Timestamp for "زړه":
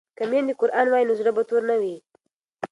1.19-1.31